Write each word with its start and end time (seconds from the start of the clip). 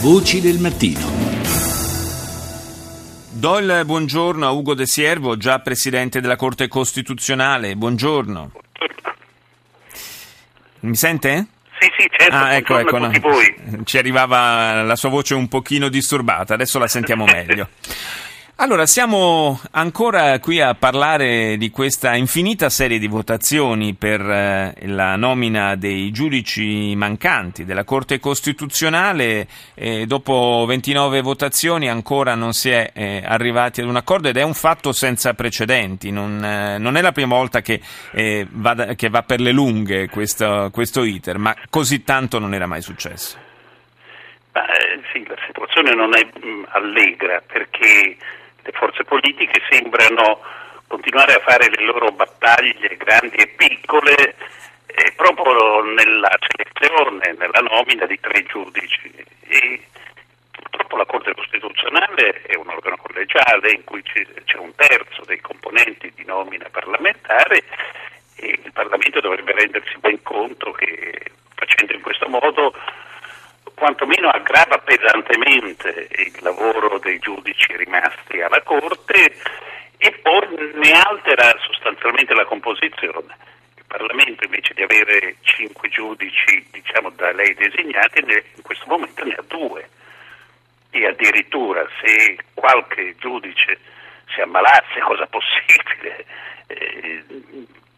Voci 0.00 0.40
del 0.40 0.58
mattino. 0.58 1.00
Do 3.30 3.58
il 3.58 3.82
buongiorno 3.84 4.46
a 4.46 4.50
Ugo 4.52 4.72
De 4.72 4.86
Siervo, 4.86 5.36
già 5.36 5.58
presidente 5.58 6.22
della 6.22 6.36
Corte 6.36 6.66
Costituzionale. 6.66 7.76
Buongiorno. 7.76 8.52
Mi 10.80 10.96
sente? 10.96 11.46
Sì, 11.78 11.88
sì, 11.98 12.08
certo. 12.10 12.34
Ah, 12.34 12.54
ecco, 12.54 12.78
ecco. 12.78 12.96
No. 12.96 13.10
Ci 13.84 13.98
arrivava 13.98 14.82
la 14.82 14.96
sua 14.96 15.10
voce 15.10 15.34
un 15.34 15.46
pochino 15.48 15.90
disturbata, 15.90 16.54
adesso 16.54 16.78
la 16.78 16.88
sentiamo 16.88 17.26
meglio. 17.30 17.68
Allora, 18.60 18.86
siamo 18.86 19.60
ancora 19.70 20.36
qui 20.40 20.60
a 20.60 20.74
parlare 20.74 21.56
di 21.58 21.70
questa 21.70 22.16
infinita 22.16 22.68
serie 22.68 22.98
di 22.98 23.06
votazioni 23.06 23.94
per 23.94 24.20
eh, 24.20 24.74
la 24.86 25.14
nomina 25.14 25.76
dei 25.76 26.10
giudici 26.10 26.92
mancanti 26.96 27.64
della 27.64 27.84
Corte 27.84 28.18
Costituzionale. 28.18 29.46
Eh, 29.74 30.06
dopo 30.06 30.64
29 30.66 31.20
votazioni 31.20 31.88
ancora 31.88 32.34
non 32.34 32.52
si 32.52 32.70
è 32.70 32.90
eh, 32.94 33.22
arrivati 33.24 33.80
ad 33.80 33.86
un 33.86 33.94
accordo 33.94 34.26
ed 34.26 34.36
è 34.36 34.42
un 34.42 34.54
fatto 34.54 34.90
senza 34.90 35.34
precedenti. 35.34 36.10
Non, 36.10 36.44
eh, 36.44 36.78
non 36.78 36.96
è 36.96 37.00
la 37.00 37.12
prima 37.12 37.36
volta 37.36 37.60
che, 37.60 37.80
eh, 38.10 38.44
va, 38.50 38.74
da, 38.74 38.94
che 38.96 39.08
va, 39.08 39.22
per 39.22 39.38
le 39.38 39.52
lunghe 39.52 40.08
questo, 40.08 40.70
questo, 40.72 41.04
iter, 41.04 41.38
ma 41.38 41.54
così 41.70 42.02
tanto 42.02 42.40
non 42.40 42.52
era 42.54 42.66
mai 42.66 42.82
successo. 42.82 43.38
Beh, 44.50 45.00
sì, 45.12 45.24
la 45.28 45.36
situazione 45.46 45.94
non 45.94 46.16
è 46.16 46.24
mh, 46.24 46.48
mm, 46.48 46.64
allegra 46.70 47.40
perché 47.46 48.16
le 48.62 48.72
forze 48.72 49.04
politiche 49.04 49.62
sembrano 49.70 50.40
continuare 50.86 51.34
a 51.34 51.40
fare 51.40 51.68
le 51.70 51.84
loro 51.84 52.10
battaglie 52.12 52.96
grandi 52.96 53.36
e 53.36 53.48
piccole 53.48 54.34
eh, 54.86 55.12
proprio 55.16 55.82
nella 55.82 56.30
selezione, 56.48 57.34
nella 57.38 57.60
nomina 57.60 58.06
di 58.06 58.18
tre 58.18 58.42
giudici. 58.44 59.12
E 59.48 59.82
purtroppo 60.50 60.96
la 60.96 61.04
Corte 61.04 61.34
Costituzionale 61.34 62.42
è 62.42 62.56
un 62.56 62.68
organo 62.68 62.96
collegiale 62.96 63.72
in 63.72 63.84
cui 63.84 64.02
c'è 64.02 64.56
un 64.56 64.74
terzo 64.74 65.22
dei 65.26 65.40
componenti 65.40 66.12
di 66.14 66.24
nomina 66.24 66.66
parlamentare 66.70 67.64
e 68.36 68.58
il 68.64 68.72
Parlamento 68.72 69.20
dovrebbe 69.20 69.52
rendersi 69.52 69.96
ben 69.98 70.22
conto 70.22 70.72
che 70.72 71.32
facendo 71.54 71.92
in 71.92 72.00
questo 72.00 72.28
modo 72.28 72.74
quantomeno 73.78 74.28
aggrava 74.28 74.78
pesantemente 74.78 76.08
il 76.10 76.36
lavoro 76.40 76.98
dei 76.98 77.18
giudici 77.18 77.74
rimasti 77.76 78.40
alla 78.40 78.60
Corte 78.62 79.34
e 79.96 80.12
poi 80.20 80.72
ne 80.74 80.92
altera 80.92 81.54
sostanzialmente 81.60 82.34
la 82.34 82.44
composizione. 82.44 83.36
Il 83.76 83.84
Parlamento 83.86 84.44
invece 84.44 84.74
di 84.74 84.82
avere 84.82 85.36
cinque 85.42 85.88
giudici 85.88 86.66
diciamo, 86.70 87.10
da 87.10 87.32
lei 87.32 87.54
designati 87.54 88.18
in 88.20 88.62
questo 88.62 88.84
momento 88.86 89.24
ne 89.24 89.34
ha 89.34 89.44
due 89.46 89.88
e 90.90 91.06
addirittura 91.06 91.86
se 92.02 92.36
qualche 92.54 93.14
giudice 93.18 93.78
si 94.34 94.40
ammalasse, 94.40 95.00
cosa 95.00 95.26
possibile, 95.26 96.24
eh, 96.66 97.24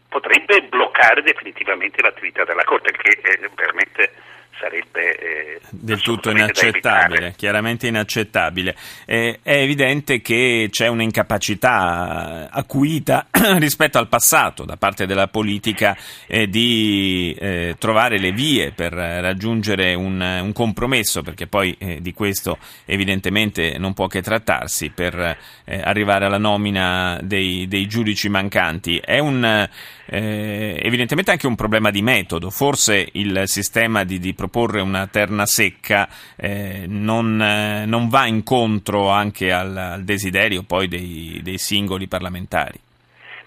potrebbe 0.07 0.61
bloccare 0.63 1.21
definitivamente 1.21 2.01
l'attività 2.01 2.43
della 2.43 2.63
Corte, 2.63 2.91
che 2.91 3.19
è 3.21 3.49
veramente 3.55 4.13
sarebbe 4.61 5.17
eh, 5.17 5.59
del 5.71 6.01
tutto 6.01 6.29
inaccettabile, 6.29 7.33
chiaramente 7.35 7.87
inaccettabile. 7.87 8.75
Eh, 9.05 9.39
è 9.41 9.55
evidente 9.55 10.21
che 10.21 10.67
c'è 10.69 10.87
un'incapacità 10.87 12.49
acuita 12.51 13.25
rispetto 13.57 13.97
al 13.97 14.07
passato 14.07 14.63
da 14.63 14.77
parte 14.77 15.07
della 15.07 15.27
politica 15.27 15.97
eh, 16.27 16.47
di 16.47 17.35
eh, 17.39 17.75
trovare 17.79 18.19
le 18.19 18.31
vie 18.31 18.71
per 18.71 18.93
raggiungere 18.93 19.95
un, 19.95 20.21
un 20.21 20.53
compromesso, 20.53 21.23
perché 21.23 21.47
poi 21.47 21.75
eh, 21.79 21.99
di 21.99 22.13
questo 22.13 22.59
evidentemente 22.85 23.77
non 23.79 23.93
può 23.93 24.05
che 24.05 24.21
trattarsi 24.21 24.91
per 24.91 25.17
eh, 25.65 25.81
arrivare 25.83 26.25
alla 26.25 26.37
nomina 26.37 27.19
dei, 27.23 27.67
dei 27.67 27.87
giudici 27.87 28.29
mancanti. 28.29 29.01
È 29.03 29.17
un 29.17 29.69
evidentemente 30.13 31.31
anche 31.31 31.47
un 31.47 31.55
problema 31.55 31.89
di 31.89 32.01
metodo. 32.01 32.49
Forse 32.49 33.07
il 33.13 33.43
sistema 33.45 34.03
di, 34.03 34.19
di 34.19 34.33
proporre 34.51 34.81
una 34.81 35.07
terna 35.07 35.45
secca 35.45 36.07
eh, 36.35 36.83
non, 36.85 37.41
eh, 37.41 37.85
non, 37.85 38.09
va 38.09 38.25
incontro 38.25 39.09
anche 39.09 39.51
al, 39.51 39.75
al 39.75 40.03
desiderio 40.03 40.63
poi 40.63 40.89
dei, 40.89 41.39
dei, 41.41 41.57
singoli 41.57 42.07
parlamentari. 42.07 42.77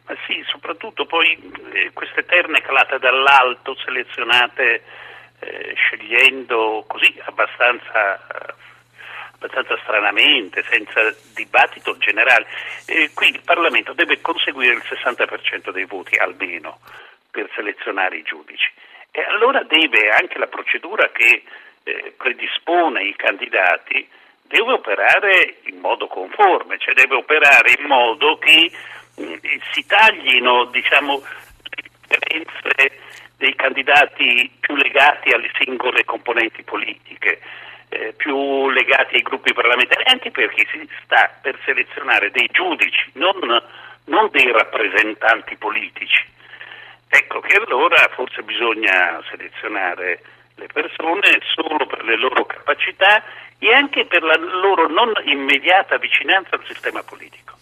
Ma 0.06 0.16
sì, 0.26 0.42
soprattutto 0.46 1.04
poi 1.04 1.38
eh, 1.72 1.90
queste 1.92 2.24
terne 2.24 2.62
calate 2.62 2.98
dall'alto, 2.98 3.76
selezionate 3.76 4.82
eh, 5.40 5.74
scegliendo 5.76 6.84
così 6.88 7.14
abbastanza 7.24 8.18
abbastanza 9.34 9.76
stranamente, 9.82 10.64
senza 10.70 11.14
dibattito 11.34 11.98
generale. 11.98 12.46
Eh, 12.86 13.10
qui 13.12 13.28
il 13.28 13.42
Parlamento 13.44 13.92
deve 13.92 14.22
conseguire 14.22 14.72
il 14.72 14.82
60% 14.88 15.70
dei 15.70 15.84
voti 15.84 16.16
almeno 16.16 16.78
per 17.30 17.50
selezionare 17.54 18.16
i 18.16 18.22
giudici. 18.22 18.70
E 19.16 19.22
allora 19.28 19.62
deve 19.62 20.10
anche 20.10 20.38
la 20.38 20.48
procedura 20.48 21.08
che 21.12 21.44
eh, 21.84 22.14
predispone 22.16 23.04
i 23.04 23.14
candidati 23.14 24.08
deve 24.42 24.72
operare 24.72 25.58
in 25.66 25.78
modo 25.78 26.08
conforme, 26.08 26.78
cioè 26.78 26.94
deve 26.94 27.14
operare 27.14 27.74
in 27.78 27.86
modo 27.86 28.36
che 28.38 28.72
mh, 29.16 29.22
mm, 29.22 29.34
si 29.70 29.86
taglino 29.86 30.64
diciamo, 30.64 31.22
le 31.22 32.42
differenze 32.42 32.98
dei 33.36 33.54
candidati 33.54 34.50
più 34.58 34.74
legati 34.74 35.30
alle 35.30 35.50
singole 35.58 36.04
componenti 36.04 36.64
politiche 36.64 37.40
eh, 37.94 38.14
più 38.16 38.68
legati 38.70 39.14
ai 39.14 39.22
gruppi 39.22 39.52
parlamentari, 39.52 40.02
anche 40.06 40.32
perché 40.32 40.66
si 40.72 40.88
sta 41.04 41.30
per 41.40 41.56
selezionare 41.64 42.30
dei 42.32 42.48
giudici, 42.50 43.10
non, 43.14 43.62
non 44.06 44.28
dei 44.32 44.50
rappresentanti 44.50 45.56
politici. 45.56 46.32
Ecco 47.08 47.40
che 47.40 47.56
allora 47.56 48.08
forse 48.14 48.42
bisogna 48.42 49.22
selezionare 49.30 50.20
le 50.56 50.66
persone 50.72 51.40
solo 51.54 51.86
per 51.86 52.04
le 52.04 52.16
loro 52.16 52.44
capacità 52.44 53.22
e 53.58 53.72
anche 53.72 54.04
per 54.06 54.22
la 54.22 54.36
loro 54.36 54.88
non 54.88 55.12
immediata 55.24 55.98
vicinanza 55.98 56.56
al 56.56 56.64
sistema 56.66 57.02
politico. 57.02 57.53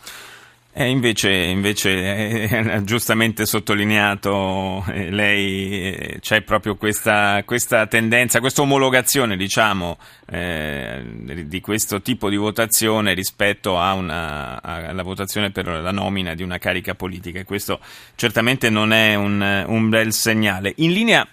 Eh, 0.75 0.89
invece, 0.89 1.31
invece 1.31 2.49
eh, 2.49 2.83
giustamente 2.85 3.45
sottolineato 3.45 4.83
eh, 4.89 5.11
lei, 5.11 5.93
eh, 5.93 6.17
c'è 6.21 6.41
proprio 6.41 6.77
questa, 6.77 7.43
questa, 7.45 7.87
tendenza, 7.87 8.41
questa 8.41 8.63
omologazione 8.63 9.37
diciamo, 9.37 9.99
eh, 10.31 11.45
di 11.45 11.61
questo 11.61 12.01
tipo 12.01 12.31
di 12.31 12.37
votazione 12.37 13.13
rispetto 13.13 13.75
una, 13.75 14.63
alla 14.63 15.03
votazione 15.03 15.51
per 15.51 15.67
la 15.67 15.93
nomina 15.93 16.35
di 16.35 16.43
una 16.43 16.57
carica 16.57 16.95
politica 16.95 17.41
e 17.41 17.45
questo 17.45 17.79
certamente 18.15 18.71
non 18.71 18.95
è 18.95 19.15
un, 19.15 19.65
un 19.67 19.89
bel 19.91 20.15
segnale. 20.15 20.73
In 20.77 20.93
linea 20.93 21.29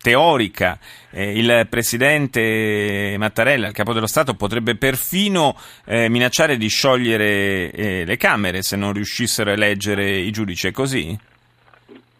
teorica 0.00 0.78
eh, 1.10 1.36
il 1.38 1.66
presidente 1.68 3.16
Mattarella, 3.18 3.68
il 3.68 3.72
capo 3.72 3.92
dello 3.92 4.06
Stato, 4.06 4.34
potrebbe 4.34 4.76
perfino 4.76 5.56
eh, 5.86 6.08
minacciare 6.08 6.56
di 6.56 6.68
sciogliere 6.68 7.70
eh, 7.70 8.04
le 8.04 8.16
Camere 8.16 8.62
se 8.62 8.76
non 8.76 8.92
riuscissero 8.92 9.50
a 9.50 9.54
eleggere 9.54 10.04
i 10.04 10.30
giudici, 10.30 10.68
è 10.68 10.72
così? 10.72 11.18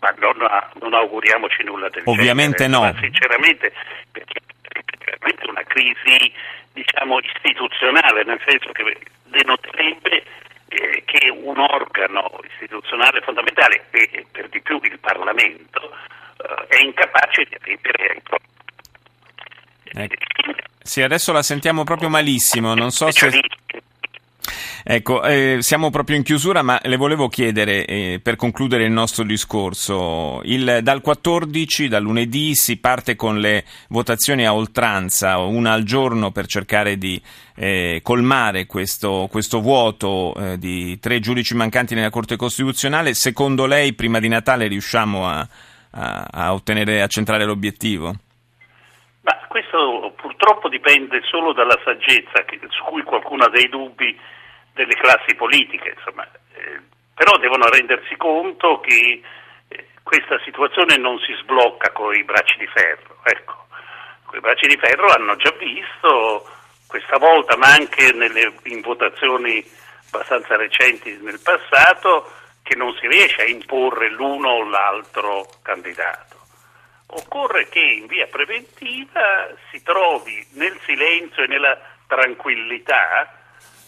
Ma 0.01 0.15
non, 0.19 0.37
non 0.81 0.95
auguriamoci 0.95 1.63
nulla 1.65 1.91
del 1.91 2.03
Ovviamente 2.07 2.65
genere. 2.65 2.87
no. 2.87 2.93
Ma 2.93 2.99
sinceramente, 3.01 3.73
perché 4.11 4.39
è 4.39 4.97
veramente 5.05 5.51
una 5.51 5.63
crisi 5.65 6.33
diciamo, 6.73 7.19
istituzionale, 7.21 8.25
nel 8.25 8.41
senso 8.47 8.73
che 8.73 8.97
denoterebbe 9.25 10.25
eh, 10.69 11.03
che 11.05 11.29
un 11.29 11.59
organo 11.59 12.41
istituzionale 12.49 13.21
fondamentale, 13.21 13.85
e 13.91 14.25
per 14.33 14.49
di 14.49 14.61
più 14.63 14.81
il 14.83 14.99
Parlamento, 14.99 15.91
è 16.69 16.83
incapace 16.83 17.44
di 17.49 17.55
adempiere 17.55 18.12
ai 18.15 18.21
propri. 18.22 18.49
Ecco. 19.93 20.15
Sì, 20.83 21.03
adesso 21.03 21.33
la 21.33 21.43
sentiamo 21.43 21.84
proprio 21.84 22.09
malissimo, 22.09 22.75
non 22.75 22.91
so 22.91 23.10
se... 23.10 23.41
Ecco, 24.83 25.22
eh, 25.25 25.59
siamo 25.60 25.91
proprio 25.91 26.16
in 26.16 26.22
chiusura, 26.22 26.63
ma 26.63 26.80
le 26.83 26.97
volevo 26.97 27.28
chiedere, 27.28 27.84
eh, 27.84 28.21
per 28.22 28.36
concludere 28.36 28.84
il 28.84 28.91
nostro 28.91 29.25
discorso, 29.25 30.41
il, 30.45 30.80
dal 30.83 31.03
14, 31.03 31.89
dal 31.89 32.03
lunedì, 32.03 32.54
si 32.54 32.78
parte 32.78 33.15
con 33.15 33.39
le 33.39 33.65
votazioni 33.89 34.47
a 34.47 34.54
oltranza, 34.54 35.36
una 35.39 35.72
al 35.72 35.83
giorno 35.83 36.30
per 36.30 36.47
cercare 36.47 36.97
di 36.97 37.21
eh, 37.57 38.01
colmare 38.03 38.65
questo, 38.65 39.28
questo 39.30 39.60
vuoto 39.60 40.34
eh, 40.34 40.59
di 40.59 40.98
tre 40.98 41.21
giudici 41.21 41.54
mancanti 41.54 41.95
nella 41.95 42.10
Corte 42.10 42.36
Costituzionale. 42.36 43.13
Secondo 43.13 43.66
lei, 43.66 43.92
prima 43.92 44.19
di 44.19 44.28
Natale 44.28 44.66
riusciamo 44.66 45.28
a 45.28 45.47
a, 45.92 46.27
a 46.31 46.53
ottenere, 46.53 47.03
a 47.03 47.07
centrare 47.07 47.45
l'obiettivo? 47.45 48.15
Ma 49.22 49.37
questo 49.48 50.13
purtroppo 50.16 50.69
dipende 50.69 51.21
solo 51.22 51.53
dalla 51.53 51.78
saggezza, 51.84 52.45
che, 52.45 52.59
su 52.69 52.84
cui 52.84 53.03
qualcuno 53.03 53.45
ha 53.45 53.51
dei 53.51 53.69
dubbi 53.69 54.19
delle 54.72 54.95
classi 54.95 55.34
politiche, 55.34 55.95
insomma. 55.97 56.27
Eh, 56.54 56.81
però 57.15 57.37
devono 57.39 57.69
rendersi 57.69 58.16
conto 58.16 58.81
che 58.81 59.21
eh, 59.69 59.87
questa 60.03 60.41
situazione 60.45 60.97
non 60.97 61.19
si 61.19 61.34
sblocca 61.42 61.91
con 61.91 62.15
i 62.15 62.25
bracci 62.25 62.59
di 62.59 62.66
ferro. 62.66 63.19
Ecco. 63.25 63.66
quei 64.25 64.41
bracci 64.41 64.66
di 64.66 64.78
ferro 64.78 65.13
hanno 65.13 65.37
già 65.37 65.53
visto 65.59 66.48
questa 66.87 67.19
volta, 67.19 67.57
ma 67.57 67.72
anche 67.72 68.13
nelle, 68.13 68.54
in 68.65 68.81
votazioni 68.81 69.65
abbastanza 70.13 70.57
recenti 70.57 71.16
nel 71.21 71.41
passato, 71.42 72.33
che 72.71 72.77
non 72.77 72.95
si 73.01 73.09
riesce 73.09 73.43
a 73.43 73.49
imporre 73.49 74.09
l'uno 74.11 74.49
o 74.49 74.63
l'altro 74.63 75.45
candidato. 75.61 76.39
Occorre 77.07 77.69
che 77.69 77.81
in 77.81 78.07
via 78.07 78.28
preventiva 78.28 79.49
si 79.72 79.83
trovi 79.83 80.47
nel 80.53 80.78
silenzio 80.84 81.43
e 81.43 81.49
nella 81.49 81.77
tranquillità 82.07 83.28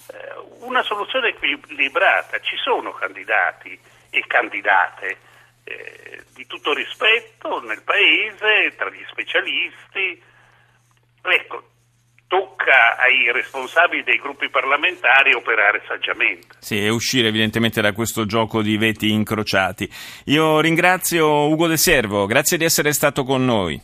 eh, 0.09 0.35
una 0.63 0.83
soluzione 0.83 1.29
equilibrata. 1.29 2.41
Ci 2.41 2.57
sono 2.57 2.91
candidati 2.91 3.79
e 4.11 4.25
candidate 4.27 5.17
eh, 5.63 6.25
di 6.35 6.45
tutto 6.49 6.75
rispetto 6.75 7.61
nel 7.61 7.83
Paese, 7.83 8.75
tra 8.75 8.91
gli 8.91 9.05
specialisti. 9.09 10.21
Ecco, 11.23 11.69
tocca 12.33 12.97
ai 12.97 13.31
responsabili 13.31 14.03
dei 14.05 14.17
gruppi 14.17 14.49
parlamentari 14.49 15.35
operare 15.35 15.83
saggiamente. 15.87 16.47
Sì, 16.61 16.83
e 16.83 16.89
uscire 16.89 17.29
evidentemente 17.29 17.83
da 17.83 17.93
questo 17.93 18.25
gioco 18.25 18.63
di 18.63 18.79
veti 18.79 19.11
incrociati. 19.11 19.87
Io 20.27 20.59
ringrazio 20.61 21.47
Ugo 21.49 21.67
De 21.67 21.77
Servo, 21.77 22.25
grazie 22.25 22.57
di 22.57 22.65
essere 22.65 22.95
stato 22.95 23.25
con 23.25 23.45
noi. 23.45 23.79